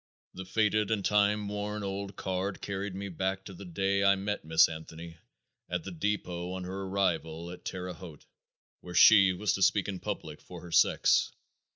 The 0.33 0.45
faded 0.45 0.89
and 0.89 1.05
time 1.05 1.47
worn 1.47 1.83
old 1.83 2.15
card 2.15 2.59
carried 2.59 2.95
me 2.95 3.07
back 3.07 3.45
to 3.45 3.53
the 3.53 3.65
day 3.65 4.03
I 4.03 4.15
met 4.15 4.43
Miss 4.43 4.67
Anthony 4.67 5.17
at 5.69 5.83
the 5.83 5.91
depot 5.91 6.53
on 6.53 6.63
her 6.63 6.85
arrival 6.85 7.51
at 7.51 7.63
Terre 7.63 7.93
Haute, 7.93 8.25
where 8.79 8.95
she 8.95 9.31
was 9.31 9.53
to 9.53 9.61
speak 9.61 9.87
in 9.87 9.99
public 9.99 10.41
for 10.41 10.61
her 10.61 10.71
sex. 10.71 11.31